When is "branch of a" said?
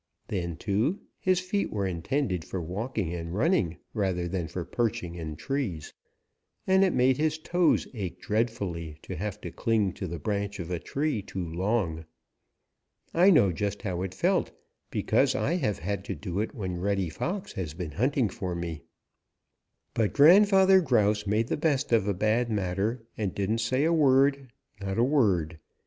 10.17-10.79